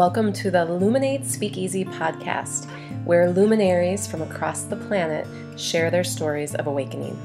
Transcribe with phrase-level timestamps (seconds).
[0.00, 2.64] Welcome to the Luminate Speakeasy podcast,
[3.04, 5.26] where luminaries from across the planet
[5.60, 7.18] share their stories of awakening.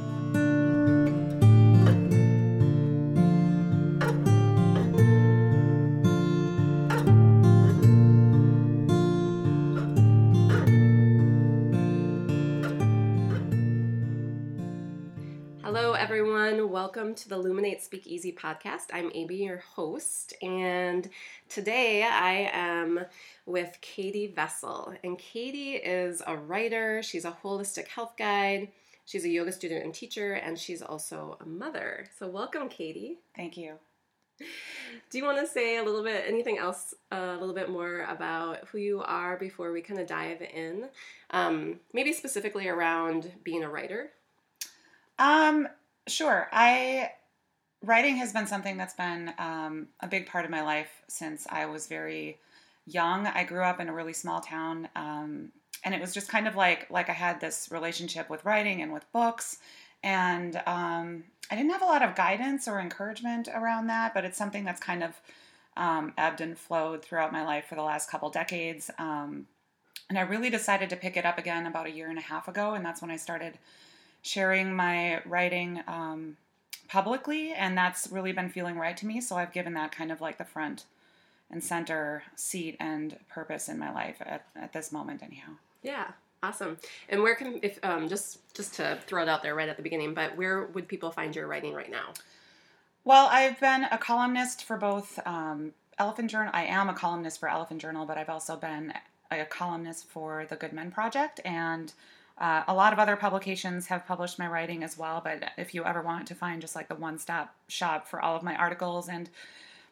[17.16, 18.88] Welcome to the Luminate Speakeasy podcast.
[18.92, 21.10] I'm Amy, your host, and
[21.48, 23.06] today I am
[23.46, 24.94] with Katie Vessel.
[25.02, 28.68] And Katie is a writer, she's a holistic health guide,
[29.06, 32.06] she's a yoga student and teacher, and she's also a mother.
[32.20, 33.20] So, welcome, Katie.
[33.34, 33.76] Thank you.
[35.10, 38.68] Do you want to say a little bit, anything else, a little bit more about
[38.68, 40.90] who you are before we kind of dive in?
[41.30, 44.10] Um, maybe specifically around being a writer.
[45.18, 45.70] Um,
[46.08, 46.48] sure.
[46.52, 47.12] I
[47.84, 51.66] writing has been something that's been um, a big part of my life since I
[51.66, 52.40] was very
[52.86, 53.28] young.
[53.28, 55.52] I grew up in a really small town, um,
[55.84, 58.92] and it was just kind of like like I had this relationship with writing and
[58.94, 59.58] with books,
[60.04, 64.14] and um, I didn't have a lot of guidance or encouragement around that.
[64.14, 65.20] But it's something that's kind of
[65.78, 68.90] um, ebbed and flowed throughout my life for the last couple decades.
[68.98, 69.48] Um,
[70.10, 72.48] and I really decided to pick it up again about a year and a half
[72.48, 73.58] ago, and that's when I started
[74.26, 76.36] sharing my writing um,
[76.88, 79.22] publicly, and that's really been feeling right to me.
[79.22, 80.86] So I've given that kind of like the front
[81.52, 85.52] and center seat and purpose in my life at, at this moment, anyhow.
[85.84, 86.08] Yeah,
[86.42, 86.80] awesome.
[87.08, 89.84] And where can, if um, just just to throw it out there right at the
[89.84, 92.14] beginning, but where would people find your writing right now?
[93.04, 96.50] Well, I've been a columnist for both um, Elephant Journal.
[96.52, 98.92] I am a columnist for Elephant Journal, but I've also been
[99.30, 101.94] a columnist for the Good Men Project and
[102.38, 105.86] uh, a lot of other publications have published my writing as well, but if you
[105.86, 109.08] ever want to find just like the one stop shop for all of my articles
[109.08, 109.30] and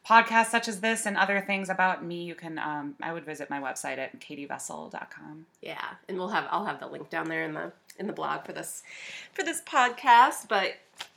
[0.07, 3.49] podcasts such as this and other things about me, you can, um, I would visit
[3.49, 5.45] my website at katievessel.com.
[5.61, 8.45] Yeah, and we'll have, I'll have the link down there in the, in the blog
[8.45, 8.83] for this,
[9.31, 10.73] for this podcast, but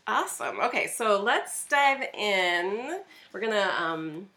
[0.06, 0.60] awesome.
[0.60, 3.00] Okay, so let's dive in.
[3.32, 4.28] We're gonna, um,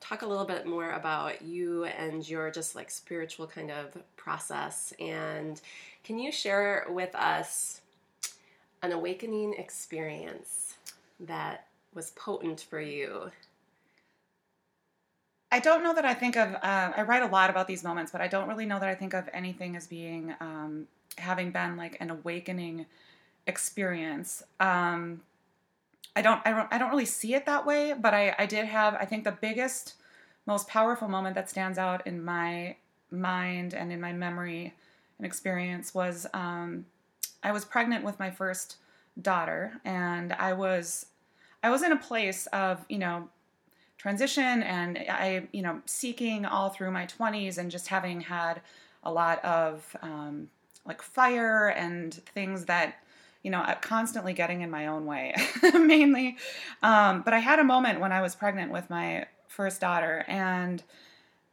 [0.00, 4.92] talk a little bit more about you and your just like spiritual kind of process
[5.00, 5.62] and
[6.04, 7.80] can you share with us
[8.82, 10.74] an awakening experience
[11.18, 13.30] that was potent for you?
[15.50, 18.12] I don't know that I think of, uh, I write a lot about these moments,
[18.12, 21.76] but I don't really know that I think of anything as being, um, having been
[21.76, 22.86] like an awakening
[23.46, 24.42] experience.
[24.60, 25.22] Um,
[26.16, 28.66] I don't, I don't, I don't really see it that way, but I, I did
[28.66, 29.94] have, I think the biggest,
[30.44, 32.76] most powerful moment that stands out in my
[33.10, 34.74] mind and in my memory
[35.18, 36.86] an experience was um,
[37.42, 38.76] I was pregnant with my first
[39.20, 41.06] daughter, and I was
[41.62, 43.28] I was in a place of you know
[43.98, 48.60] transition and I you know seeking all through my 20s and just having had
[49.02, 50.48] a lot of um,
[50.84, 52.96] like fire and things that
[53.42, 55.34] you know constantly getting in my own way
[55.74, 56.36] mainly.
[56.82, 60.82] Um, but i had a moment when i was pregnant with my first daughter and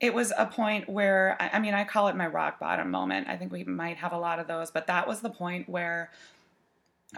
[0.01, 3.29] it was a point where I mean I call it my rock bottom moment.
[3.29, 6.12] I think we might have a lot of those, but that was the point where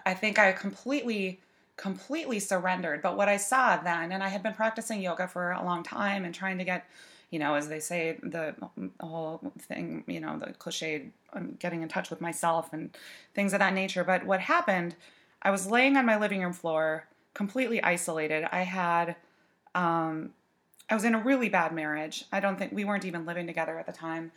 [0.06, 1.40] I think I completely
[1.78, 3.02] completely surrendered.
[3.02, 6.26] But what I saw then and I had been practicing yoga for a long time
[6.26, 6.86] and trying to get
[7.32, 8.54] you know, as they say, the
[9.00, 12.96] whole thing, you know, the cliche, I'm getting in touch with myself and
[13.34, 14.04] things of that nature.
[14.04, 14.96] But what happened,
[15.42, 18.48] I was laying on my living room floor, completely isolated.
[18.52, 19.16] I had
[19.74, 20.34] um,
[20.90, 22.26] I was in a really bad marriage.
[22.32, 24.32] I don't think we weren't even living together at the time.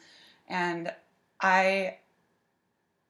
[0.48, 0.92] And
[1.40, 1.98] I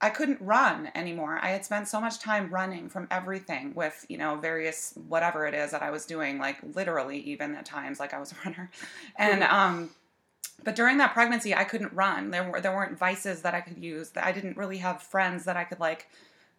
[0.00, 1.38] I couldn't run anymore.
[1.40, 5.54] I had spent so much time running from everything with, you know, various whatever it
[5.54, 8.70] is that I was doing, like literally even at times like I was a runner.
[9.16, 9.90] And um
[10.64, 12.30] but during that pregnancy I couldn't run.
[12.30, 14.10] There were there weren't vices that I could use.
[14.16, 16.08] I didn't really have friends that I could like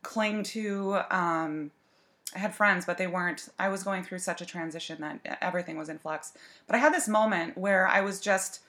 [0.01, 1.71] cling to um
[2.35, 3.49] I had friends, but they weren't.
[3.57, 6.33] I was going through such a transition that everything was in flux.
[6.65, 8.61] But I had this moment where I was just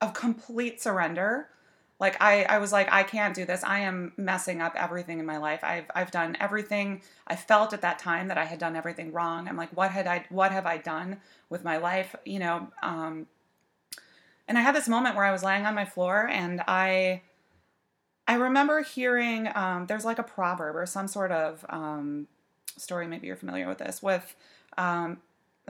[0.00, 1.48] of complete surrender.
[2.00, 3.64] Like I, I was like, I can't do this.
[3.64, 5.64] I am messing up everything in my life.
[5.64, 7.02] I've, I've done everything.
[7.26, 9.48] I felt at that time that I had done everything wrong.
[9.48, 11.18] I'm like, what had I, what have I done
[11.50, 12.14] with my life?
[12.24, 12.68] You know.
[12.82, 13.26] Um,
[14.46, 17.22] and I had this moment where I was laying on my floor and I,
[18.26, 22.28] I remember hearing um, there's like a proverb or some sort of um,
[22.80, 24.34] story, maybe you're familiar with this, with
[24.76, 25.18] um,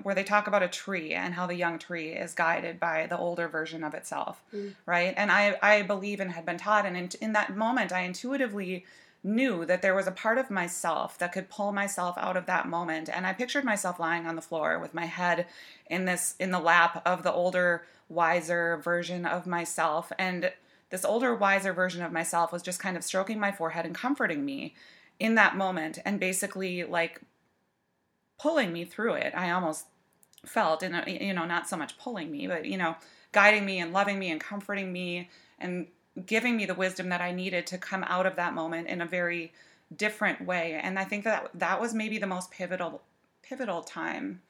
[0.02, 3.18] where they talk about a tree and how the young tree is guided by the
[3.18, 4.74] older version of itself, mm.
[4.86, 5.14] right?
[5.16, 8.84] And I, I believe and had been taught, and in, in that moment, I intuitively
[9.24, 12.68] knew that there was a part of myself that could pull myself out of that
[12.68, 15.44] moment and i pictured myself lying on the floor with my head
[15.90, 20.52] in this in the lap of the older wiser version of myself and
[20.90, 24.44] this older wiser version of myself was just kind of stroking my forehead and comforting
[24.44, 24.74] me
[25.18, 27.20] in that moment and basically like
[28.38, 29.86] pulling me through it i almost
[30.46, 32.94] felt and you know not so much pulling me but you know
[33.32, 35.28] guiding me and loving me and comforting me
[35.58, 35.86] and
[36.26, 39.06] giving me the wisdom that I needed to come out of that moment in a
[39.06, 39.52] very
[39.96, 40.78] different way.
[40.82, 43.02] And I think that that was maybe the most pivotal
[43.42, 44.42] pivotal time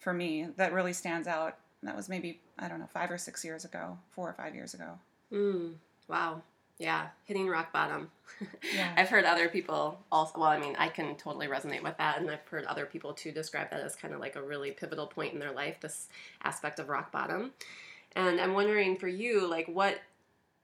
[0.00, 1.58] for me that really stands out.
[1.82, 4.74] That was maybe I don't know five or six years ago, four or five years
[4.74, 4.98] ago.
[5.32, 5.74] Mm,
[6.08, 6.42] wow.
[6.78, 8.10] Yeah, hitting rock bottom.
[8.74, 8.92] Yeah.
[8.96, 12.20] I've heard other people also, well, I mean, I can totally resonate with that.
[12.20, 15.06] And I've heard other people too describe that as kind of like a really pivotal
[15.06, 16.08] point in their life, this
[16.42, 17.52] aspect of rock bottom.
[18.16, 20.00] And I'm wondering for you, like, what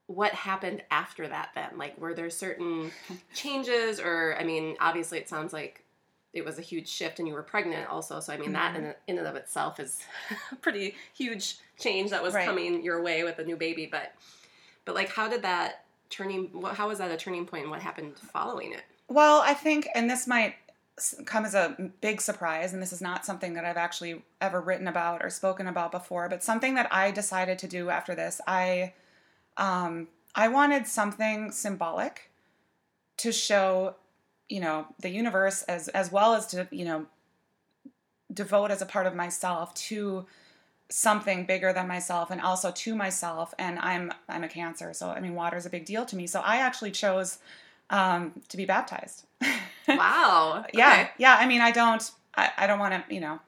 [0.08, 2.90] what happened after that then like were there certain
[3.34, 5.84] changes or i mean obviously it sounds like
[6.32, 8.86] it was a huge shift and you were pregnant also so i mean that mm-hmm.
[8.86, 10.00] in, in and of itself is
[10.52, 12.46] a pretty huge change that was Right.
[12.46, 14.14] coming your way with a new baby but
[14.86, 17.82] but like how did that turning what, how was that a turning point and what
[17.82, 18.82] happened following it?
[19.08, 20.54] Well, I think, and this might
[21.24, 24.88] come as a big surprise, and this is not something that I've actually ever written
[24.88, 28.92] about or spoken about before, but something that I decided to do after this, I,
[29.56, 32.30] um, I wanted something symbolic
[33.18, 33.96] to show,
[34.48, 37.06] you know, the universe as as well as to you know
[38.32, 40.26] devote as a part of myself to
[40.90, 45.20] something bigger than myself and also to myself and i'm i'm a cancer so i
[45.20, 46.26] mean water is a big deal to me.
[46.26, 47.38] So i actually chose
[47.90, 49.24] um, to be baptized.
[49.88, 50.66] Wow.
[50.74, 51.10] Yeah Okay.
[51.18, 53.40] yeah i mean i don't i, I don't want to you know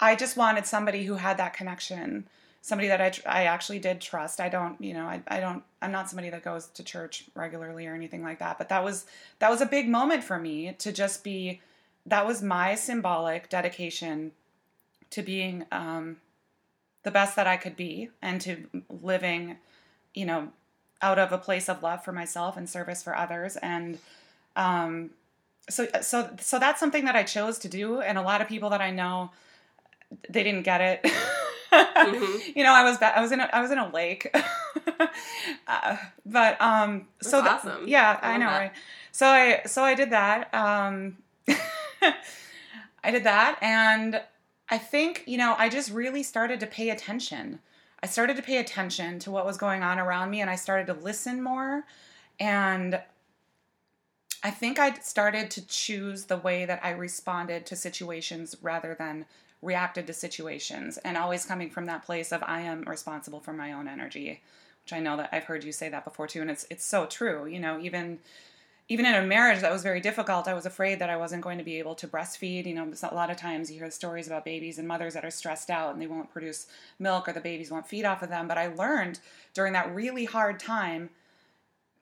[0.00, 2.28] i just wanted somebody who had that connection
[2.60, 4.40] somebody that i, tr- I actually did trust.
[4.40, 7.86] I don't you know I, I don't i'm not somebody that goes to church regularly
[7.86, 9.06] or anything like that but that was
[9.38, 11.60] that was a big moment for me to just be
[12.06, 14.32] that was my symbolic dedication
[15.14, 16.16] to being um,
[17.02, 18.52] the best that i could be and to
[19.02, 19.56] living
[20.14, 20.48] you know
[21.02, 23.98] out of a place of love for myself and service for others and
[24.56, 25.10] um,
[25.68, 28.68] so so so that's something that I chose to do, and a lot of people
[28.70, 29.30] that I know,
[30.28, 31.00] they didn't get it.
[31.72, 32.40] Mhm.
[32.56, 34.30] You know, I was I was in a, I was in a lake,
[35.66, 35.96] uh,
[36.26, 37.88] but um, so That's th- awesome.
[37.88, 38.58] yeah, I I, know, that.
[38.58, 38.72] right?
[39.10, 40.54] So I so I did that.
[40.54, 41.16] Um,
[43.02, 44.20] I did that, and
[44.68, 47.60] I think you know I just really started to pay attention.
[48.02, 50.86] I started to pay attention to what was going on around me, and I started
[50.88, 51.84] to listen more,
[52.38, 53.00] and
[54.42, 59.24] I think I started to choose the way that I responded to situations rather than
[59.62, 63.72] reacted to situations, and always coming from that place of I am responsible for my
[63.72, 64.42] own energy,
[64.84, 67.06] which I know that I've heard you say that before too, and it's it's so
[67.06, 67.46] true.
[67.46, 68.18] You know, even
[68.88, 71.56] even in a marriage that was very difficult, I was afraid that I wasn't going
[71.56, 72.66] to be able to breastfeed.
[72.66, 75.30] You know, a lot of times you hear stories about babies and mothers that are
[75.30, 76.66] stressed out and they won't produce
[76.98, 78.46] milk or the babies won't feed off of them.
[78.46, 79.20] But I learned
[79.54, 81.08] during that really hard time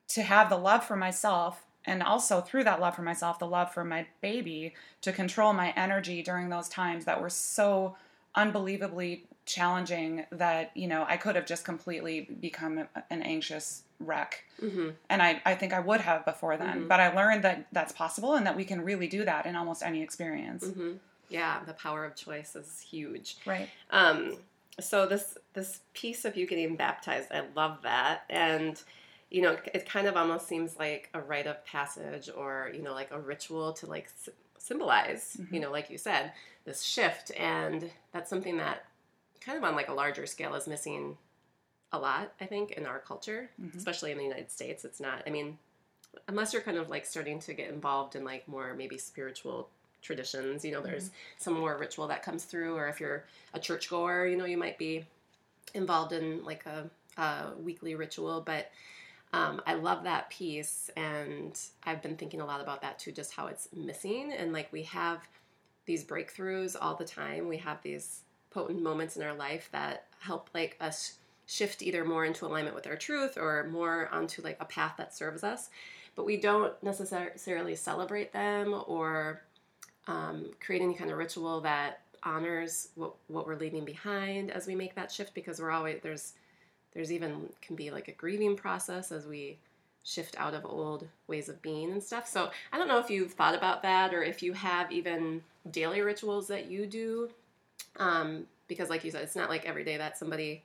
[0.09, 3.73] to have the love for myself and also through that love for myself, the love
[3.73, 7.95] for my baby to control my energy during those times that were so
[8.35, 14.89] unbelievably challenging that, you know, I could have just completely become an anxious wreck hmm
[15.09, 16.83] and I, I think I would have before then.
[16.83, 16.87] Mhm.
[16.87, 19.83] But I learned that that's possible and that we can really do that in almost
[19.83, 20.65] any experience.
[20.65, 20.93] hmm
[21.29, 23.69] yeah the power of choice is huge Right.
[23.89, 24.37] Um,
[24.79, 28.81] so this this piece of you getting baptized, I love that, and
[29.29, 32.93] you know, it kind of almost seems like a rite of passage, or you know,
[32.93, 36.33] like a ritual to like s- symbolize, you know, like you said,
[36.65, 38.85] this shift, and that's something that
[39.41, 41.17] kind of on like a larger scale is missing
[41.93, 44.83] a lot, I think, in our culture, especially in the United States.
[44.83, 45.23] It's not.
[45.25, 45.57] I mean,
[46.27, 49.69] unless you're kind of like starting to get involved in like more maybe spiritual
[50.01, 53.23] traditions you know there's some more ritual that comes through or if you're
[53.53, 55.05] a churchgoer you know you might be
[55.73, 56.89] involved in like a,
[57.21, 58.69] a weekly ritual but
[59.31, 63.33] um, i love that piece and i've been thinking a lot about that too just
[63.33, 65.19] how it's missing and like we have
[65.85, 68.21] these breakthroughs all the time we have these
[68.51, 72.87] potent moments in our life that help like us shift either more into alignment with
[72.87, 75.69] our truth or more onto like a path that serves us.
[76.15, 79.41] But we don't necessarily celebrate them or
[80.07, 84.75] um, create any kind of ritual that honors what, what we're leaving behind as we
[84.75, 86.33] make that shift because we're always there's
[86.93, 89.57] there's even can be like a grieving process as we
[90.03, 92.27] shift out of old ways of being and stuff.
[92.27, 96.01] So i don't know if you've thought about that or if you have even daily
[96.01, 97.29] rituals that you do
[97.97, 100.63] um, because like you said it's not like every day that somebody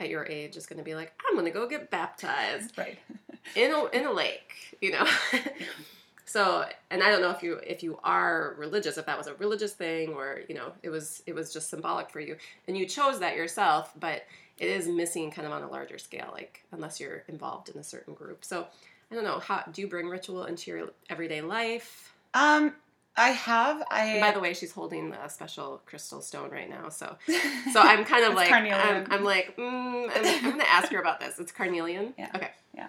[0.00, 2.98] at your age is going to be like i'm going to go get baptized Right.
[3.56, 5.06] in a in a lake, you know.
[6.24, 9.34] so, and I don't know if you if you are religious, if that was a
[9.34, 12.36] religious thing, or you know, it was it was just symbolic for you,
[12.66, 14.24] and you chose that yourself, but
[14.58, 17.84] it is missing kind of on a larger scale, like unless you're involved in a
[17.84, 18.44] certain group.
[18.44, 18.66] So,
[19.10, 19.38] I don't know.
[19.40, 22.14] How do you bring ritual into your everyday life?
[22.32, 22.74] Um,
[23.16, 23.82] I have.
[23.90, 24.18] I.
[24.20, 27.16] By the way, she's holding a special crystal stone right now, so
[27.72, 29.06] so I'm kind of like carnelian.
[29.06, 31.38] I'm, I'm like mm, I'm, I'm going to ask her about this.
[31.38, 32.14] It's carnelian.
[32.18, 32.30] Yeah.
[32.34, 32.50] Okay.
[32.74, 32.88] Yeah.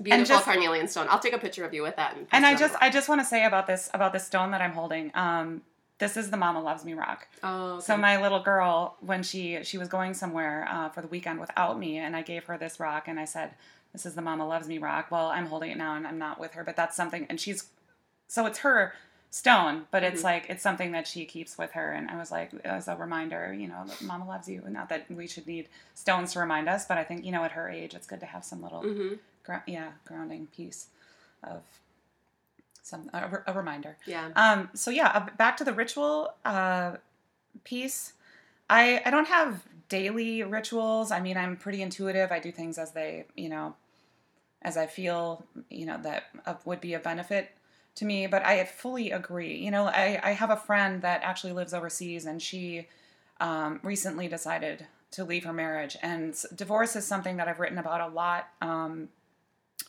[0.00, 1.06] Beautiful just- carnelian stone.
[1.10, 2.16] I'll take a picture of you with that.
[2.16, 4.60] And, and I just I just want to say about this about this stone that
[4.60, 5.10] I'm holding.
[5.14, 5.62] Um,
[5.98, 7.26] this is the Mama Loves Me rock.
[7.42, 7.74] Oh.
[7.74, 7.84] Okay.
[7.84, 11.78] So my little girl, when she she was going somewhere uh, for the weekend without
[11.78, 13.54] me, and I gave her this rock, and I said,
[13.92, 16.38] "This is the Mama Loves Me rock." Well, I'm holding it now, and I'm not
[16.38, 17.64] with her, but that's something, and she's
[18.28, 18.92] so it's her
[19.36, 20.24] stone, but it's Mhm.
[20.24, 23.52] like it's something that she keeps with her, and I was like, as a reminder,
[23.52, 24.62] you know, Mama loves you.
[24.64, 27.44] And not that we should need stones to remind us, but I think you know,
[27.44, 29.14] at her age, it's good to have some little, hmm
[29.44, 30.86] gro- yeah, grounding piece
[31.42, 31.62] of
[32.82, 33.96] some a, a reminder.
[34.06, 34.30] Yeah.
[34.36, 36.96] Um, so yeah, uh, back to the ritual uh,
[37.64, 38.14] piece.
[38.70, 41.10] I I don't have daily rituals.
[41.10, 42.32] I mean, I'm pretty intuitive.
[42.32, 43.74] I do things as they, you know,
[44.62, 47.50] as I feel, you know, that uh, would be a benefit
[47.96, 48.26] to me.
[48.26, 49.56] But I fully agree.
[49.56, 52.88] You know, I I have a friend that actually lives overseas, and she
[53.40, 55.96] um, recently decided to leave her marriage.
[56.02, 58.48] And divorce is something that I've written about a lot.
[58.60, 59.08] Um,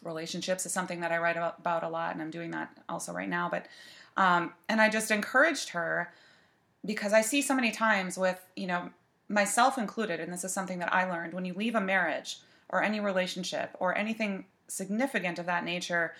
[0.04, 3.30] relationships is something that I write about, a lot, and I'm doing that also right
[3.30, 3.50] now.
[3.50, 3.68] But
[4.16, 6.14] um, and I just encouraged her
[6.86, 8.90] because I see so many times with you know
[9.30, 12.84] myself included, and this is something that I learned when you leave a marriage or
[12.84, 16.14] any relationship or anything significant of that nature,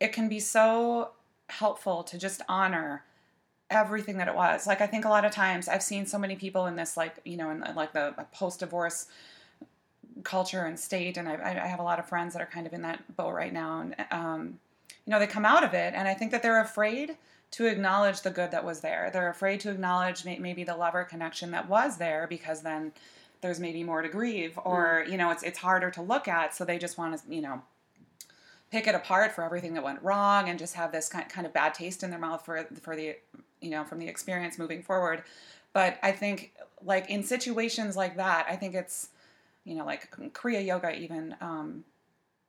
[0.00, 1.10] it can be so
[1.48, 3.04] helpful to just honor
[3.70, 4.66] everything that it was.
[4.66, 7.16] Like I think a lot of times I've seen so many people in this like
[7.24, 9.06] you know in like the post divorce
[10.22, 12.72] culture and state, and I, I have a lot of friends that are kind of
[12.72, 14.58] in that boat right now, and um,
[15.06, 17.16] you know they come out of it, and I think that they're afraid
[17.52, 19.10] to acknowledge the good that was there.
[19.12, 22.92] They're afraid to acknowledge may- maybe the lover connection that was there because then
[23.42, 26.64] there's maybe more to grieve, or you know it's it's harder to look at, so
[26.64, 27.62] they just want to you know
[28.74, 31.72] pick it apart for everything that went wrong and just have this kind of bad
[31.72, 33.14] taste in their mouth for for the
[33.60, 35.22] you know from the experience moving forward.
[35.72, 36.52] But I think
[36.82, 39.10] like in situations like that, I think it's
[39.62, 41.84] you know like Kriya yoga even um,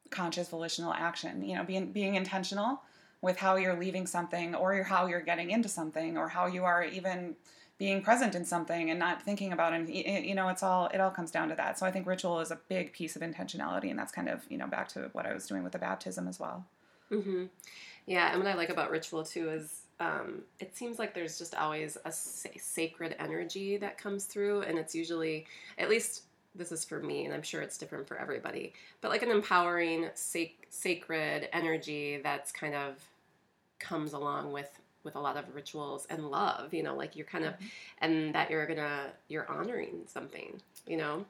[0.09, 1.47] conscious volitional action.
[1.47, 2.81] You know, being being intentional
[3.21, 6.83] with how you're leaving something or how you're getting into something or how you are
[6.83, 7.35] even
[7.77, 11.11] being present in something and not thinking about it you know it's all it all
[11.11, 11.77] comes down to that.
[11.77, 14.57] So i think ritual is a big piece of intentionality and that's kind of you
[14.57, 16.65] know back to what i was doing with the baptism as well.
[17.09, 17.45] Hmm
[18.05, 21.55] Yeah, and what I like about ritual too is um, it seems like there's just
[21.55, 25.45] always a sa- sacred energy that comes through, and it's usually,
[25.77, 29.23] at least this is for me, and I'm sure it's different for everybody, but like
[29.23, 32.95] an empowering, sac- sacred energy that's kind of
[33.79, 34.69] comes along with
[35.05, 36.73] with a lot of rituals and love.
[36.73, 37.53] You know, like you're kind of,
[37.99, 41.25] and that you're gonna you're honoring something, you know,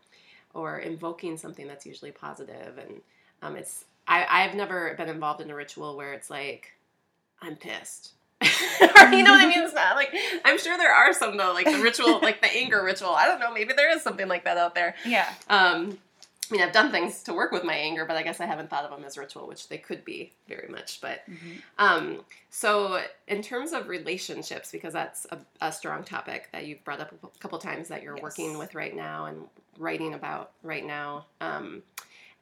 [0.53, 3.01] or invoking something that's usually positive, and
[3.41, 6.73] um, it's I, I've never been involved in a ritual where it's like,
[7.41, 8.11] I'm pissed.
[8.41, 8.47] or,
[9.11, 9.61] you know what I mean?
[9.61, 10.13] It's not like,
[10.43, 13.09] I'm sure there are some though, like the ritual, like the anger ritual.
[13.09, 14.95] I don't know, maybe there is something like that out there.
[15.05, 15.97] yeah Um,
[16.49, 18.69] I mean, I've done things to work with my anger, but I guess I haven't
[18.69, 21.01] thought of them as ritual, which they could be very much.
[21.01, 21.21] But
[21.77, 26.99] um, so, in terms of relationships, because that's a, a strong topic that you've brought
[26.99, 28.23] up a couple times that you're Yes.
[28.23, 29.45] working with right now and
[29.77, 31.25] writing about right now.
[31.41, 31.81] Um,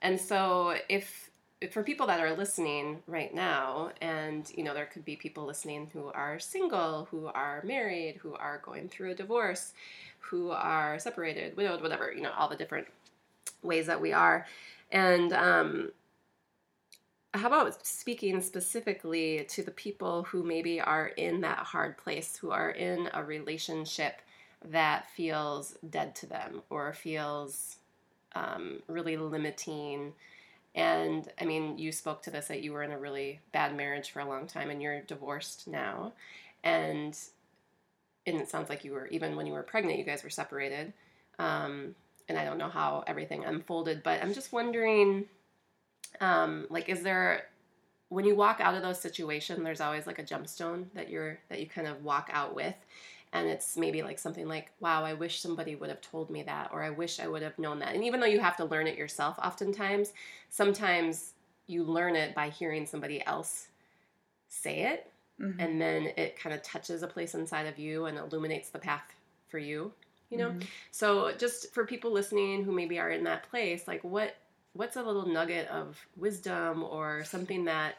[0.01, 1.29] and so, if
[1.71, 5.89] for people that are listening right now, and you know, there could be people listening
[5.93, 9.71] who are single, who are married, who are going through a divorce,
[10.19, 12.87] who are separated, widowed, whatever, you know, all the different
[13.61, 14.45] ways that we are.
[14.91, 15.91] And um,
[17.33, 22.51] how about speaking specifically to the people who maybe are in that hard place, who
[22.51, 24.21] are in a relationship
[24.65, 27.77] that feels dead to them or feels
[28.35, 30.13] um, really limiting?
[30.75, 34.11] And I mean, you spoke to this that you were in a really bad marriage
[34.11, 36.13] for a long time and you're divorced now.
[36.63, 37.17] And
[38.25, 40.93] and it sounds like you were even when you were pregnant, you guys were separated.
[41.39, 41.95] Um,
[42.29, 45.25] and I don't know how everything unfolded, but I'm just wondering,
[46.21, 47.49] um, like, is there
[48.09, 51.59] when you walk out of those situations, there's always like a gemstone that you're that
[51.59, 52.75] you kind of walk out with,
[53.33, 56.71] and it's maybe like something like, "Wow, I wish somebody would have told me that,"
[56.73, 58.87] or "I wish I would have known that." And even though you have to learn
[58.87, 60.13] it yourself, oftentimes,
[60.49, 61.33] sometimes
[61.67, 63.69] you learn it by hearing somebody else
[64.47, 65.59] say it Mhm.
[65.59, 69.13] and then it kind of touches a place inside of you and illuminates the path
[69.47, 69.93] for you
[70.33, 70.67] you know Mhm.
[70.91, 74.35] so just for people listening who maybe are in that place like what
[74.73, 77.95] what's a little nugget of wisdom or something that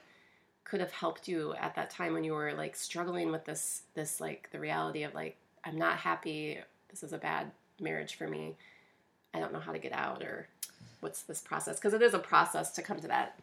[0.64, 4.20] could have helped you at that time when you were like struggling with this this
[4.20, 6.58] like the reality of like I'm not happy.
[6.90, 7.50] This is a bad
[7.80, 8.54] marriage for me.
[9.32, 10.46] I don't know how to get out or
[11.00, 13.38] what's this process because it is a process to come to that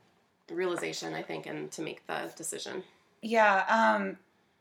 [0.52, 2.84] realization I think and to make the decision.
[3.22, 3.66] Yeah.
[3.68, 4.18] Um,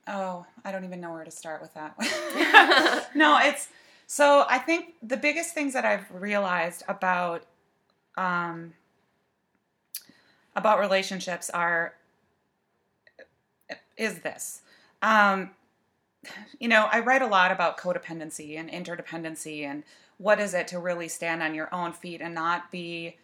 [0.07, 1.95] oh, I don't even know where to start with that.
[3.15, 3.69] no, it's
[4.13, 7.45] so I think the biggest things that I've realized about
[8.17, 8.73] um,
[10.57, 11.95] about relationships are
[13.97, 14.63] is this.
[15.01, 15.51] Um,
[16.59, 19.85] you know, I write a lot about codependency and interdependency and
[20.19, 23.17] what is it to really stand on your own feet and not be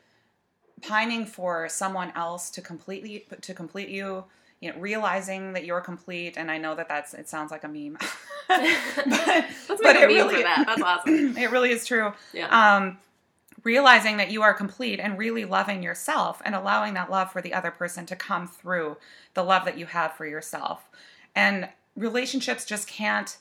[0.83, 4.23] pining for someone else to completely to complete you
[4.61, 7.69] you know realizing that you're complete and i know that that's it sounds like a
[7.69, 7.99] meme
[8.49, 10.65] but, but it really that.
[10.67, 12.77] that's awesome it really is true yeah.
[12.77, 12.99] um
[13.65, 17.53] realizing that you are complete and really loving yourself and allowing that love for the
[17.53, 18.97] other person to come through
[19.35, 20.89] the love that you have for yourself
[21.35, 23.39] and relationships just can't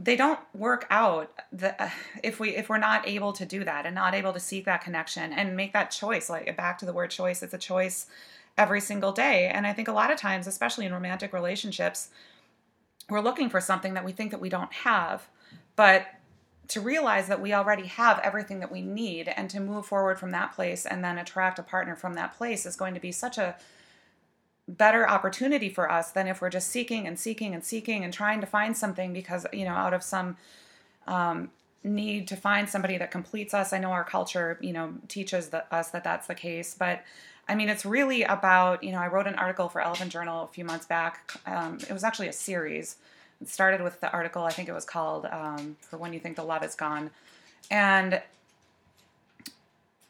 [0.00, 1.90] they don't work out the, uh,
[2.22, 4.82] if we if we're not able to do that and not able to seek that
[4.82, 8.06] connection and make that choice like back to the word choice it's a choice
[8.58, 9.46] every single day.
[9.46, 12.10] And i think a lot of times especially in romantic relationships
[13.08, 15.28] we're looking for something that we think that we don't have.
[15.76, 16.06] But
[16.68, 20.32] to realize that we already have everything that we need and to move forward from
[20.32, 23.38] that place and then attract a partner from that place is going to be such
[23.38, 23.56] a
[24.66, 28.42] better opportunity for us than if we're just seeking and seeking and seeking and trying
[28.42, 30.36] to find something because you know out of some
[31.06, 31.50] um,
[31.82, 33.72] need to find somebody that completes us.
[33.72, 37.02] I know our culture you know teaches the, us that that's the case but
[37.48, 40.48] i mean it's really about you know i wrote an article for elephant journal a
[40.48, 41.32] few months back.
[41.46, 42.96] Um, it was actually a series.
[43.40, 46.36] It started with the article i think it was called um, for when you think
[46.36, 47.10] the love is gone.
[47.70, 48.20] And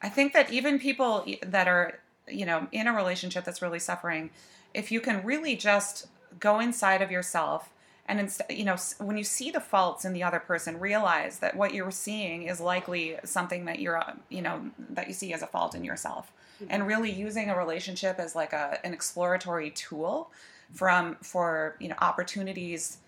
[0.03, 1.99] i think that even people that are
[2.31, 4.31] you know, in a relationship that's really suffering,
[4.75, 6.07] if you can really just
[6.39, 7.71] go inside of yourself
[8.09, 11.57] and instead, you know, when you see the faults in the other person, realize that
[11.57, 15.43] what you're seeing is likely something that you're, uh, you know, that you see as
[15.43, 16.71] a fault in yourself, mm-hmm.
[16.71, 20.31] and really using a relationship as like a an exploratory tool
[20.73, 22.99] from for you know opportunities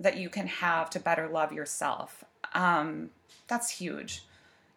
[0.00, 2.24] that you can have to better love yourself.
[2.54, 3.10] Um,
[3.48, 4.24] that's huge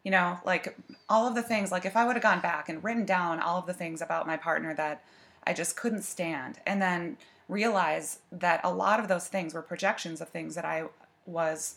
[0.03, 0.77] you know like
[1.09, 3.57] all of the things like if i would have gone back and written down all
[3.57, 5.03] of the things about my partner that
[5.45, 10.21] i just couldn't stand and then realize that a lot of those things were projections
[10.21, 10.83] of things that i
[11.25, 11.75] was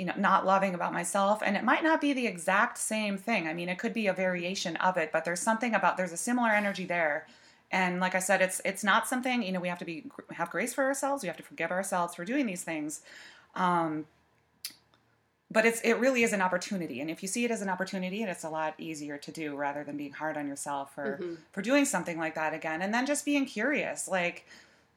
[0.00, 1.42] you know not loving about myself.
[1.44, 3.46] And it might not be the exact same thing.
[3.46, 6.16] I mean it could be a variation of it but there's something about there's a
[6.16, 7.26] similar energy there.
[7.70, 10.50] And like i said it's it's not something you know we have to be have
[10.50, 11.22] grace for ourselves.
[11.22, 13.02] We have to forgive ourselves for doing these things.
[13.54, 14.06] Um,
[15.50, 17.02] but it's it really is an opportunity.
[17.02, 19.84] And if you see it as an opportunity it's a lot easier to do rather
[19.84, 21.34] than being hard on yourself for mm-hmm.
[21.52, 22.80] for doing something like that again.
[22.80, 24.46] And then just being curious like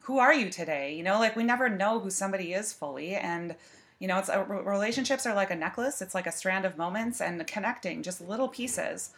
[0.03, 3.55] who are you today you know like we never know who somebody is fully and
[3.99, 7.21] you know it's a, relationships are like a necklace it's like a strand of moments
[7.21, 9.11] and connecting just little pieces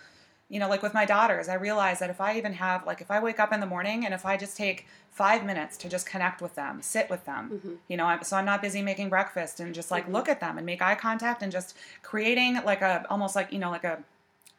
[0.49, 3.09] you know like with my daughters i realize that if i even have like if
[3.09, 6.05] i wake up in the morning and if i just take five minutes to just
[6.05, 7.73] connect with them sit with them mm-hmm.
[7.87, 10.13] you know so i'm not busy making breakfast and just like mm-hmm.
[10.13, 13.59] look at them and make eye contact and just creating like a almost like you
[13.59, 14.03] know like a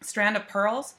[0.01, 0.95] strand of pearls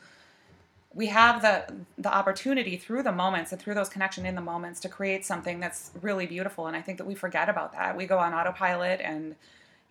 [0.98, 1.64] we have the
[2.00, 5.60] the opportunity through the moments and through those connection in the moments to create something
[5.60, 6.66] that's really beautiful.
[6.66, 7.96] And i think that we forget about that.
[7.96, 9.36] We go on autopilot and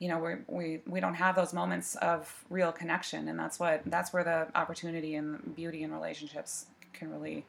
[0.01, 3.29] you know we we we don't have those moments of real connection.
[3.29, 7.47] And that's what that's where the opportunity and beauty in relationships can really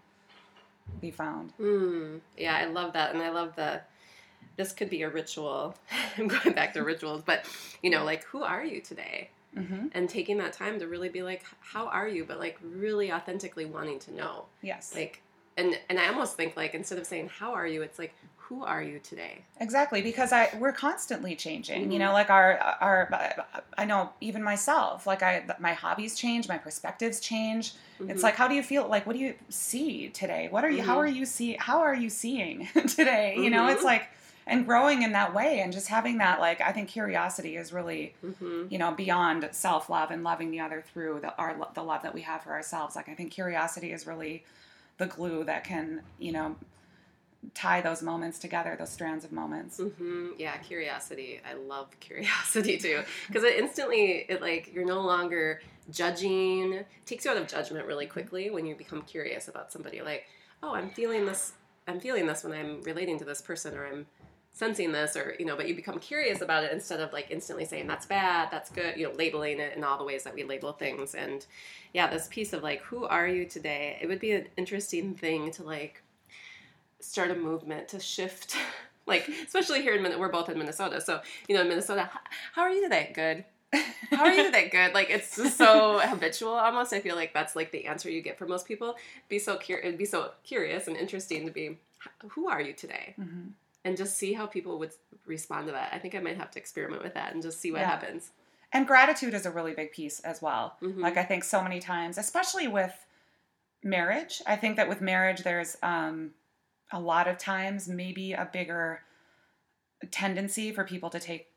[1.02, 1.52] be found.
[1.60, 3.16] Mm, yeah i love that.
[3.16, 3.82] And i love the
[4.56, 5.76] this could be a ritual.
[6.18, 7.46] I'm going back to rituals but
[7.82, 9.88] you know like who are you today mm-hmm.
[9.94, 13.66] and taking that time to really be like how are you but like really authentically
[13.66, 15.22] wanting to know yes like
[15.58, 18.64] and and i almost think like instead of saying how are you it's like who
[18.64, 21.92] are you today exactly because i we're constantly changing mm-hmm.
[21.92, 23.10] you know like our our
[23.78, 28.10] i know even myself like i my hobbies change my perspectives change mm-hmm.
[28.10, 30.78] it's like how do you feel like what do you see today what are you
[30.78, 30.88] mm-hmm.
[30.88, 33.88] how are you see how are you seeing today you know it's mm-hmm.
[33.88, 34.10] like
[34.48, 38.14] and growing in that way and just having that like i think curiosity is really
[38.26, 38.64] mm-hmm.
[38.70, 42.22] you know beyond self-love and loving the other through the our the love that we
[42.22, 44.44] have for ourselves like i think curiosity is really
[44.98, 46.56] the glue that can you know
[47.54, 49.80] tie those moments together, those strands of moments.
[49.80, 50.30] Mm-hmm.
[50.38, 51.40] Yeah, curiosity.
[51.50, 56.74] I love curiosity too because it instantly it like you're no longer judging.
[56.74, 60.02] It takes you out of judgment really quickly when you become curious about somebody.
[60.02, 60.26] Like,
[60.62, 61.54] oh, I'm feeling this.
[61.88, 64.06] I'm feeling this when I'm relating to this person, or I'm
[64.58, 67.64] sensing this or you know but you become curious about it instead of like instantly
[67.64, 70.44] saying that's bad that's good you know labeling it in all the ways that we
[70.44, 71.14] label things.
[71.14, 71.46] And
[71.94, 73.98] yeah this piece of like who are you today?
[74.02, 76.02] it would be an interesting thing to like
[77.00, 78.56] start a movement to shift
[79.06, 82.10] like especially here in Min- we're both in minnesota so you know in minnesota
[82.54, 83.12] how are you today?
[83.14, 83.46] Good?
[84.12, 84.70] How are you today?
[84.70, 84.94] Good?
[84.94, 88.50] Like it's so habitual almost i feel like that's like the answer you get from
[88.50, 88.96] most people.
[89.30, 91.78] Be so cur- it'd be so curious and interesting to be
[92.30, 93.14] who are you today?
[93.20, 93.52] Mhm.
[93.88, 94.92] And just see how people would
[95.26, 95.94] respond to that.
[95.94, 97.88] I think I might have to experiment with that and just see what Yeah.
[97.90, 98.32] happens.
[98.74, 100.78] And gratitude is a really big piece as well.
[100.82, 101.00] Mhm.
[101.00, 103.06] Like I think so many times, especially with
[103.82, 106.34] marriage, I think that with marriage there's um,
[106.92, 109.02] a lot of times maybe a bigger
[110.12, 111.48] tendency for people to take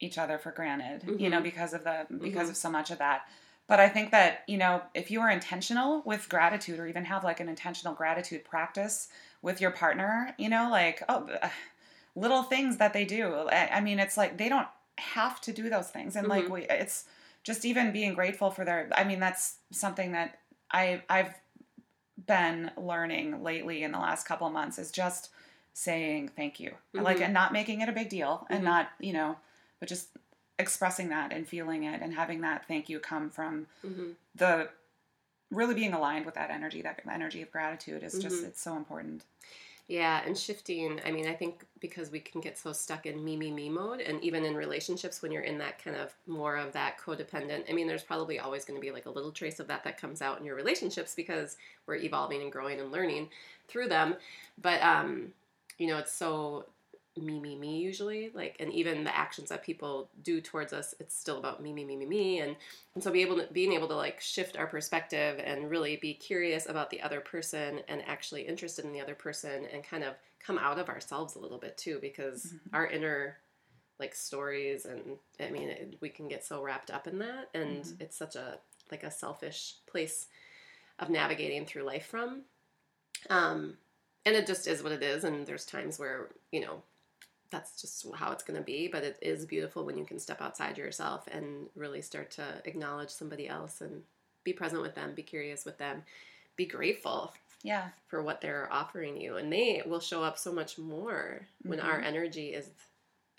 [0.00, 1.44] each other for granted, you know, Mhm.
[1.44, 2.50] because of the because Mhm.
[2.50, 3.26] of so much of that.
[3.66, 7.24] But I think that, you know, if you are intentional with gratitude or even have
[7.24, 9.08] like an intentional gratitude practice
[9.40, 11.28] with your partner, you know, like oh
[12.14, 13.48] little things that they do.
[13.48, 16.50] I, mean, it's like they don't have to do those things and like Mhm.
[16.50, 17.04] we it's
[17.42, 20.38] just even being grateful for their I mean, that's something that
[20.70, 21.34] I I've
[22.26, 25.30] been learning lately in the last couple of months is just
[25.72, 26.74] saying thank you.
[26.92, 27.24] Like Mhm.
[27.24, 28.64] and not making it a big deal and Mhm.
[28.64, 29.36] not, you know,
[29.80, 30.08] but just
[30.58, 34.68] expressing that and feeling it and having that thank you come from hmm the
[35.50, 38.48] really being aligned with that energy that energy of gratitude is just Mhm.
[38.48, 39.24] it's so important
[39.86, 40.98] Yeah, and shifting.
[41.04, 44.00] I mean, I think because we can get so stuck in me, me, me mode,
[44.00, 47.74] and even in relationships, when you're in that kind of more of that codependent, I
[47.74, 50.22] mean, there's probably always going to be like a little trace of that that comes
[50.22, 53.28] out in your relationships because we're evolving and growing and learning
[53.68, 54.16] through them.
[54.56, 55.34] But, um,
[55.76, 56.64] you know, it's so
[57.16, 58.30] me, me, me usually.
[58.34, 61.84] Like, and even the actions that people do towards us, it's still about me, me,
[61.84, 62.40] me, me, me.
[62.40, 62.56] And,
[62.94, 66.14] and so be able to, being able to like shift our perspective and really be
[66.14, 70.14] curious about the other person and actually interested in the other person and kind of
[70.40, 72.60] come out of ourselves a little bit too because Mhm.
[72.74, 73.38] our inner
[74.00, 77.84] like stories and i mean it, we can get so wrapped up in that and
[77.84, 78.00] Mhm.
[78.00, 78.58] it's such a
[78.90, 80.26] like a selfish place
[80.98, 82.42] of navigating through life from
[83.30, 83.78] um
[84.26, 86.82] and it just is what it is and there's times where you know
[87.54, 90.40] that's just how it's going to be but it is beautiful when you can step
[90.42, 94.02] outside yourself and really start to acknowledge somebody else and
[94.42, 96.02] be present with them be curious with them
[96.56, 97.88] be grateful yeah.
[98.08, 102.00] for what they're offering you and they will show up so much more when our
[102.00, 102.04] Mhm.
[102.06, 102.68] energy is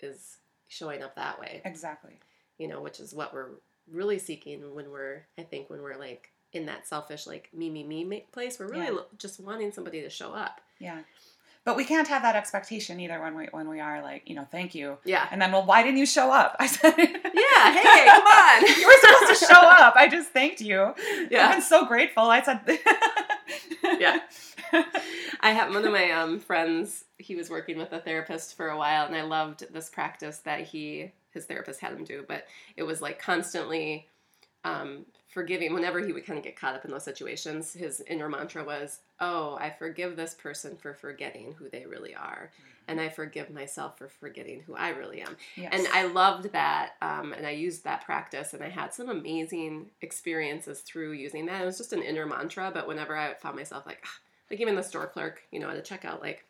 [0.00, 1.62] is showing up that way.
[1.64, 2.18] Exactly.
[2.58, 3.50] You know which is what we're
[3.90, 7.84] really seeking when we're i think when we're like in that selfish like me me
[7.84, 9.02] me place we're really Yeah.
[9.18, 10.60] just wanting somebody to show up.
[10.80, 11.02] Yeah
[11.66, 14.46] but we can't have that expectation either when we when we are like you know
[14.50, 18.06] thank you yeah and then well why didn't you show up i said yeah hey
[18.08, 20.94] come on you were supposed to show up i just thanked you
[21.30, 21.46] Yeah.
[21.48, 22.60] i've been so grateful i said
[24.00, 24.18] Yeah.
[25.40, 27.04] I have one of my um, friends.
[27.18, 30.60] He was working with a therapist for a while, and I loved this practice that
[30.62, 32.24] he his therapist had him do.
[32.26, 34.08] But it was like constantly
[34.64, 35.74] um, forgiving.
[35.74, 39.00] Whenever he would kind of get caught up in those situations, his inner mantra was,
[39.20, 42.52] "Oh, I forgive this person for forgetting who they really are,
[42.88, 45.70] and I forgive myself for forgetting who I really am." yes.
[45.72, 49.90] And I loved that, um, and I used that practice, and I had some amazing
[50.00, 51.62] experiences through using that.
[51.62, 54.04] It was just an inner mantra, but whenever I found myself like,
[54.50, 56.44] like even the store clerk, you know, at a checkout, like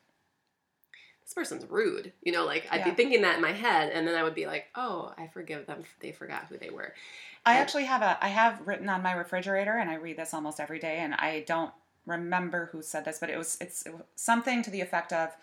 [1.27, 4.15] this person's rude, you know, like I'd be thinking that in my head, and then
[4.15, 6.95] I would be like, oh, I forgive them; they forgot who they were.
[7.45, 10.33] I And- actually have a I have written on my refrigerator and I read this
[10.33, 11.73] almost every day and I don't
[12.07, 15.37] remember who said this but it was it's it was something to the effect of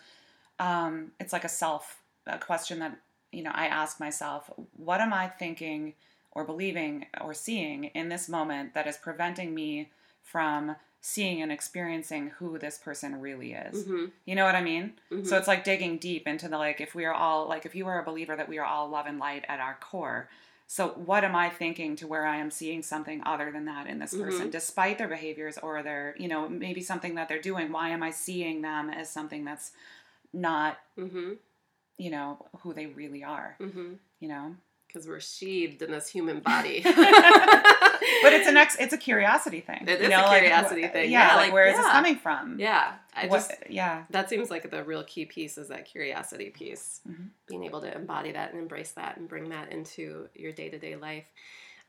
[0.59, 2.97] um it's like a self a question that
[3.31, 5.93] you know I ask myself what am I thinking
[6.31, 9.89] or believing or seeing in this moment that is preventing me
[10.21, 13.83] from seeing and experiencing who this person really is.
[13.85, 14.93] hmm You know what I mean?
[15.09, 17.75] hmm So it's like digging deep into the like if we are all like if
[17.75, 20.29] you are a believer that we are all love and light at our core.
[20.65, 23.99] So what am I thinking to where I am seeing something other than that in
[23.99, 24.51] this person Mhm.
[24.51, 28.11] despite their behaviors or their, you know, maybe something that they're doing, why am I
[28.11, 29.73] seeing them as something that's
[30.31, 31.33] not, hmm
[31.97, 34.55] you know, who they really are, hmm you know?
[34.93, 36.81] Because we're sheathed in this human body.
[36.83, 39.85] But it's an ex it's a curiosity thing.
[39.87, 41.11] It you know, a like, curiosity wh- thing.
[41.11, 42.59] Yeah, Yeah, like, like, where is this coming from?
[42.59, 44.03] yeah, I What- just yeah.
[44.11, 47.29] that seems like the real key piece is that curiosity piece Mhm.
[47.47, 51.27] being able to embody that and embrace that and bring that into your day-to-day life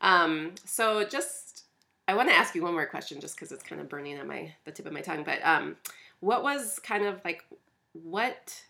[0.01, 1.65] um, so just
[2.09, 4.27] i want to ask you one more question just because it's kind of burning on
[4.27, 5.77] my the tip of my tongue but um,
[6.21, 7.45] what was kind of like
[7.93, 8.63] what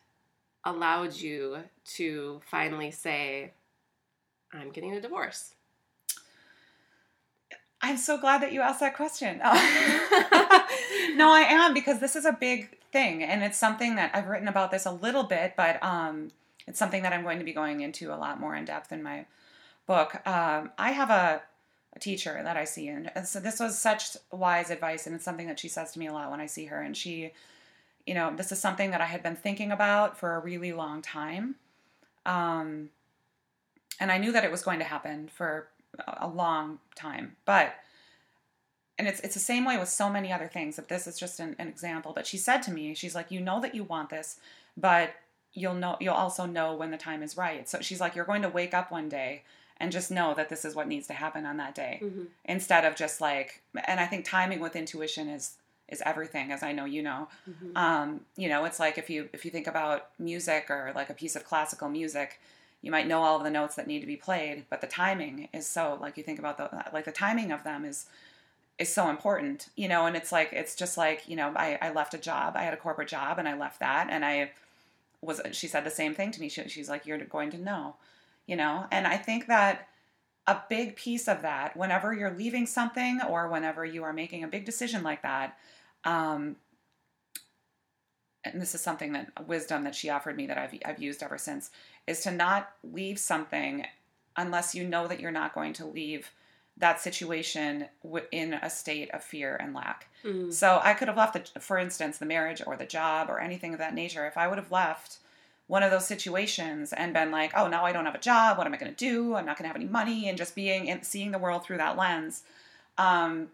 [0.65, 3.53] allowed you to finally say
[4.55, 5.55] i'm getting a divorce
[7.85, 9.37] I'm so glad that you asked that question.
[11.17, 14.49] no, I am because this is a big thing, and it's something that I've written
[14.49, 16.31] about this a little bit, but um,
[16.67, 19.03] it's something that I'm going to be going into a lot more in depth in
[19.03, 19.27] my
[19.87, 20.27] book.
[20.27, 21.43] Um, I have a,
[21.95, 25.49] a teacher that I see, and so this was such wise advice, and it's something
[25.49, 27.33] that she says to me a lot when I see her, and she
[28.07, 31.01] you know, this is something that I had been thinking about for a really long
[31.01, 31.57] time.
[32.27, 32.91] Um,
[34.01, 35.69] and I knew that it was going to happen for
[36.07, 37.37] a long time.
[37.45, 37.75] But,
[38.99, 41.41] and it's, it's the same way with so many other things, that this is just
[41.41, 42.13] an, an example.
[42.15, 44.39] But she said to me, she's like, you know that you want this,
[44.77, 45.11] but
[45.53, 47.69] you'll know, you'll also know when the time is right.
[47.69, 49.43] So she's like, you're going to wake up one day
[49.79, 52.27] and just know that this is what needs to happen on that day Mhm.
[52.45, 55.57] instead of just like, and I think timing with intuition is,
[55.89, 57.77] is everything as I know you know Mhm.
[57.77, 61.15] um, you know it's like if you if you think about music or like a
[61.15, 62.41] piece of classical music
[62.85, 65.49] you might know all of the notes that need to be played but the timing
[65.55, 68.07] is so like you think about the like the timing of them is
[68.79, 71.91] is so important you know and it's like it's just like you know i, I
[71.93, 74.51] left a job i had a corporate job and i left that and i
[75.23, 76.51] was she said the same thing to me.
[76.51, 77.97] She, she's like you're going to know
[78.47, 79.89] you know and i think that
[80.47, 84.49] a big piece of that whenever you're leaving something or whenever you are making a
[84.49, 85.57] big decision like that
[86.05, 86.57] um,
[88.45, 91.39] and this is something that wisdom that she offered me that I've, I've used ever
[91.39, 91.71] since
[92.07, 93.87] is to not leave something
[94.37, 96.31] unless you know that you're not going to leave
[96.77, 100.09] that situation w- in a state of fear and lack.
[100.25, 100.53] Mhm.
[100.53, 103.73] So I could have left, the, for instance, the marriage or the job or anything
[103.75, 104.27] of that nature.
[104.27, 105.19] If I would have left
[105.67, 108.59] one of those situations and been like, oh, now I don't have a job.
[108.59, 109.35] What am I going to do?
[109.35, 111.79] I'm not going to have any money, and just being and seeing the world through
[111.79, 112.43] that lens.
[112.99, 113.49] Um,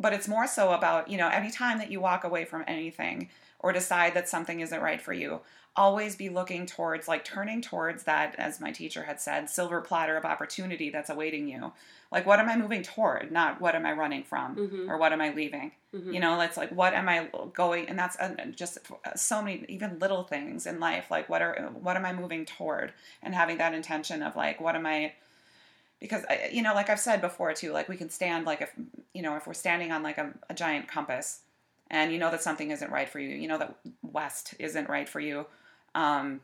[0.00, 3.28] but it's more so about you know any time that you walk away from anything
[3.64, 5.40] or decide that something isn't right for you.
[5.74, 10.16] Always be looking towards like turning towards that as my teacher had said silver platter
[10.18, 11.72] of opportunity that's awaiting you.
[12.12, 13.32] Like what am i moving toward?
[13.32, 14.88] Not what am i running from Mhm.
[14.90, 15.72] or what am i leaving?
[15.94, 16.12] Mhm.
[16.14, 18.78] you know it's like what am i going and that's uh, just
[19.16, 21.54] so many even little things in life like what are
[21.86, 22.92] what am i moving toward?
[23.22, 25.12] And having that intention of like what am i
[26.00, 28.70] because I- you know like i've said before too like we can stand like if
[29.12, 31.40] you know if we're standing on like a, a giant compass
[31.90, 35.08] and you know that something isn't right for you you know that west isn't right
[35.08, 35.46] for you
[35.94, 36.40] um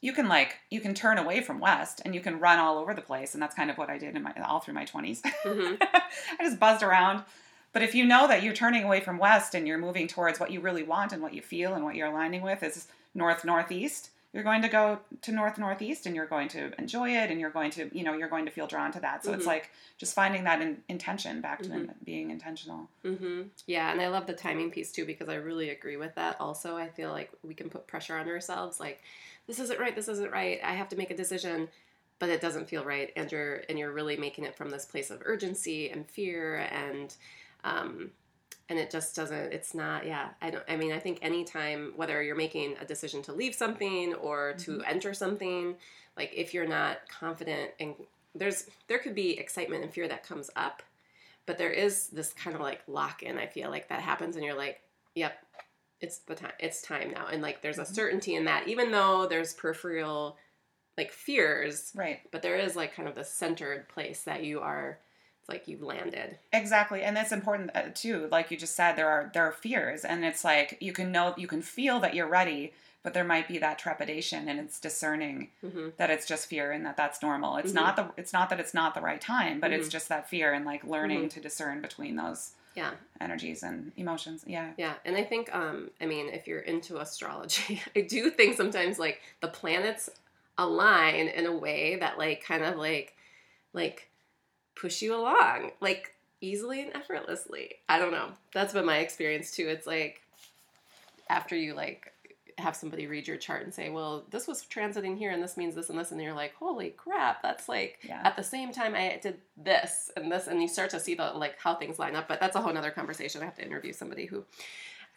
[0.00, 2.94] you can like you can turn away from west and you can run all over
[2.94, 5.22] the place and that's kind of what i did in my all through my 20s
[5.44, 5.76] Mhm.
[5.82, 6.02] i
[6.42, 7.24] just buzzed around
[7.72, 10.50] but if you know that you're turning away from west and you're moving towards what
[10.50, 14.10] you really want and what you feel and what you're aligning with is north northeast
[14.32, 17.50] you're going to go to north northeast and you're going to enjoy it and you're
[17.50, 19.48] going to you know you're going to feel drawn to that so it's Mhm.
[19.48, 21.94] like just finding that in, intention back to Mhm.
[22.04, 25.96] being intentional hmm Yeah, and I love the timing piece too because I really agree
[25.96, 26.40] with that.
[26.40, 29.02] Also, I feel like we can put pressure on ourselves, like
[29.46, 30.60] this isn't right, this isn't right.
[30.62, 31.68] I have to make a decision,
[32.18, 35.10] but it doesn't feel right, and you're and you're really making it from this place
[35.10, 37.14] of urgency and fear, and
[37.64, 38.10] um,
[38.68, 39.52] and it just doesn't.
[39.52, 40.06] It's not.
[40.06, 40.64] Yeah, I don't.
[40.68, 44.82] I mean, I think anytime whether you're making a decision to leave something or to
[44.82, 45.76] enter something,
[46.16, 47.94] like if you're not confident and
[48.34, 50.82] there's there could be excitement and fear that comes up
[51.46, 54.44] but there is this kind of like lock in i feel like that happens and
[54.44, 54.80] you're like
[55.14, 55.44] yep
[56.00, 57.94] it's the time it's time now and like there's a Mhm.
[57.94, 60.36] certainty in that even though there's peripheral
[60.98, 64.98] like fears right but there is like kind of the centered place that you are
[65.48, 68.28] like you've landed Exactly, and that's important uh, too.
[68.30, 71.34] Like you just said, there are there are fears, and it's like you can know
[71.36, 75.50] you can feel that you're ready, but there might be that trepidation, and it's discerning
[75.60, 77.56] hmm that it's just fear and that that's normal.
[77.56, 77.74] It's Mhm.
[77.74, 79.92] not the it's not that it's not the right time, but it's Mhm.
[79.92, 81.30] just that fear and like learning Mhm.
[81.30, 84.44] to discern between those yeah energies and emotions.
[84.46, 88.56] Yeah, yeah and i think um i mean if you're into astrology i do think
[88.56, 90.08] sometimes like the planets
[90.56, 93.16] align in a way that like kind of like
[93.72, 94.07] like
[94.78, 99.66] push you along like easily and effortlessly i don't know that's been my experience too
[99.68, 100.22] it's like
[101.28, 102.12] after you like
[102.58, 105.74] have somebody read your chart and say well this was transiting here and this means
[105.74, 108.94] this and this and you're like holy crap that's like yeah, at the same time
[108.94, 112.16] I did this and this, and you start to see the like how things line
[112.16, 112.28] up.
[112.28, 113.42] But that's a whole nother conversation.
[113.42, 114.44] I have to interview somebody who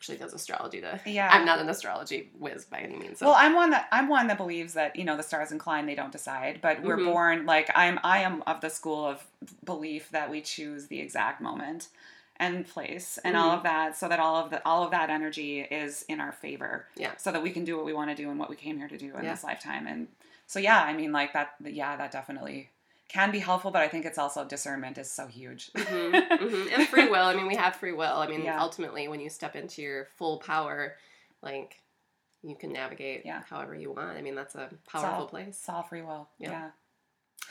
[0.01, 0.81] actually does astrology.
[0.81, 1.29] To yeah.
[1.31, 3.19] I'm not an astrology whiz by any means.
[3.19, 3.27] So.
[3.27, 5.93] Well, I'm one that I'm one that believes that you know the stars incline, they
[5.93, 6.59] don't decide.
[6.59, 7.05] But we're Mhm.
[7.05, 7.99] born like I'm.
[8.03, 9.23] I am of the school of
[9.63, 11.89] belief that we choose the exact moment
[12.37, 13.57] and place and all Mhm.
[13.57, 16.87] of that, so that all of the all of that energy is in our favor.
[16.95, 17.11] Yeah.
[17.17, 18.87] So that we can do what we want to do and what we came here
[18.87, 19.31] to do in Yeah.
[19.31, 19.85] this lifetime.
[19.85, 20.07] And
[20.47, 21.53] so yeah, I mean like that.
[21.63, 22.71] Yeah, that definitely
[23.11, 25.69] can be helpful, but I think it's also discernment is so huge.
[25.75, 27.25] hmm hmm And free will.
[27.25, 28.17] I mean, we have free will.
[28.17, 28.61] I mean, Yeah.
[28.61, 30.95] ultimately, when you step into your full power,
[31.41, 31.79] like
[32.43, 33.41] you can navigate Yeah.
[33.49, 34.17] however you want.
[34.17, 35.49] I mean, that's a It's powerful all- place.
[35.49, 36.29] It's all free will.
[36.39, 36.51] Yeah.
[36.51, 36.69] yeah.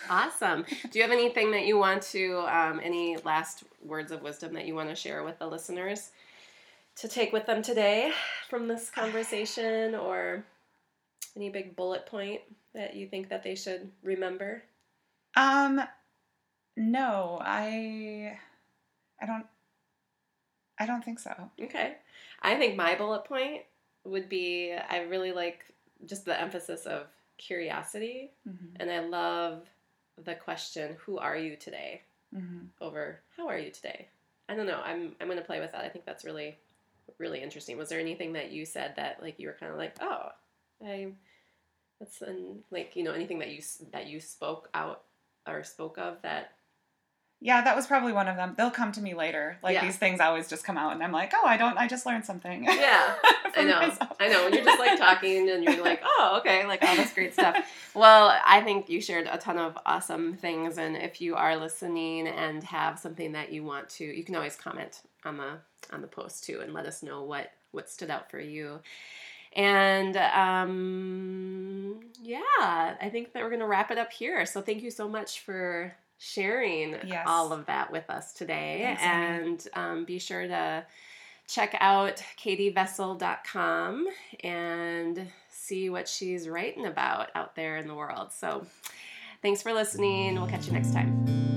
[0.09, 0.64] Awesome.
[0.90, 4.64] Do you have anything that you want to, um, any last words of wisdom that
[4.66, 6.11] you want to share with the listeners?
[6.96, 8.12] to take with them today
[8.51, 10.44] from this conversation or
[11.37, 12.40] any big bullet point
[12.75, 14.62] that you think that they should remember?
[15.37, 15.81] Um,
[16.77, 18.38] no, I,
[19.21, 19.47] I don't,
[20.79, 21.33] I don't think so.
[21.61, 21.97] Okay.
[22.43, 23.62] I think my bullet point
[24.05, 25.64] would be I really like
[26.07, 27.07] just the emphasis of
[27.38, 28.77] curiosity Mm-hmm.
[28.81, 29.62] and I love
[30.25, 32.03] the question who are you today
[32.35, 32.66] Mm-hmm.
[32.81, 34.07] over how are you today?
[34.49, 34.81] I don't know.
[34.85, 35.85] I'm I'm going to play with that.
[35.85, 36.57] I think that's really
[37.19, 37.77] really interesting.
[37.77, 40.29] Was there anything that you said that like you were kind of like, "Oh,
[40.85, 41.09] I
[41.99, 43.61] that's an, like, you know, anything that you
[43.93, 45.03] that you spoke out
[45.46, 46.53] or spoke of that
[47.42, 48.53] Yeah, that was probably one of them.
[48.57, 49.57] They'll come to me later.
[49.62, 49.85] Like Yeah.
[49.85, 51.79] these things always just come out, and I'm like, oh, I don't.
[51.79, 52.64] I just learned something.
[52.64, 53.14] Yeah.
[53.57, 53.81] I know.
[53.81, 54.16] myself.
[54.20, 54.44] I know.
[54.44, 57.57] When you're just like talking and you're like, oh, okay, like all this great stuff.
[57.94, 60.79] Well, I think you shared a ton of awesome things.
[60.79, 64.55] And if you are listening and have something that you want to, you can always
[64.55, 65.59] comment on the
[65.92, 68.79] on the post too and let us know what what stood out for you.
[69.54, 72.40] And um, yeah,
[73.00, 74.46] I think that we're gonna wrap it up here.
[74.46, 77.24] So thank you so much for sharing Yes.
[77.26, 78.80] all of that with us today.
[78.82, 80.84] Thanks, and um, be sure to
[81.48, 84.06] check out katievessel.com
[84.44, 88.32] and see what she's writing about out there in the world.
[88.32, 88.66] So
[89.42, 90.34] thanks for listening.
[90.36, 91.49] We'll catch you next time.